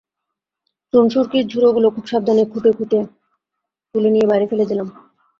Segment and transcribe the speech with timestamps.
[0.93, 2.99] চুন-সুরকির ঝুরোগুলো খুব সাবধানে খুঁটি খুঁটে
[3.95, 4.87] তুলে নিয়ে বাইরে ফেলে দিলাম।